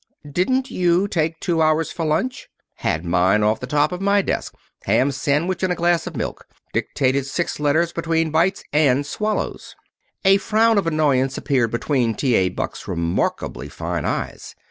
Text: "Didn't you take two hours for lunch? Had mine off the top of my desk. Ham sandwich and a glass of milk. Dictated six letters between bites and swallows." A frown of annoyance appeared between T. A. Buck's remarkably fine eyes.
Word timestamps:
"Didn't 0.27 0.71
you 0.71 1.07
take 1.07 1.39
two 1.39 1.61
hours 1.61 1.91
for 1.91 2.03
lunch? 2.05 2.49
Had 2.77 3.05
mine 3.05 3.43
off 3.43 3.59
the 3.59 3.67
top 3.67 3.91
of 3.91 4.01
my 4.01 4.23
desk. 4.23 4.55
Ham 4.85 5.11
sandwich 5.11 5.61
and 5.61 5.71
a 5.71 5.75
glass 5.75 6.07
of 6.07 6.15
milk. 6.17 6.47
Dictated 6.73 7.27
six 7.27 7.59
letters 7.59 7.93
between 7.93 8.31
bites 8.31 8.63
and 8.73 9.05
swallows." 9.05 9.75
A 10.25 10.37
frown 10.37 10.79
of 10.79 10.87
annoyance 10.87 11.37
appeared 11.37 11.69
between 11.69 12.15
T. 12.15 12.33
A. 12.33 12.49
Buck's 12.49 12.87
remarkably 12.87 13.69
fine 13.69 14.03
eyes. 14.03 14.55